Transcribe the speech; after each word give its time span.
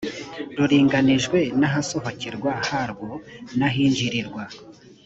ruringanijwe 0.57 1.39
n’ahasohokerwa 1.59 2.51
harwo 2.69 3.09
n’ahinjirirwa 3.57 4.43